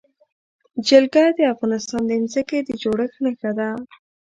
[0.87, 3.69] جلګه د افغانستان د ځمکې د جوړښت نښه ده.